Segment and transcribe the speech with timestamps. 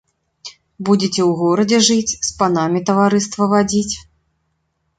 [0.89, 3.95] Будзеце ў горадзе жыць, з панамі таварыства вадзіць.